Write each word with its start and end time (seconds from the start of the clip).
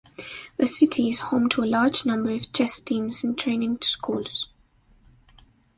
The 0.57 0.65
city 0.65 1.09
is 1.09 1.19
home 1.19 1.47
to 1.49 1.61
a 1.61 1.65
large 1.69 2.07
number 2.07 2.31
of 2.31 2.51
chess 2.51 2.79
teams 2.79 3.23
and 3.23 3.37
training 3.37 3.83
schools. 3.83 4.47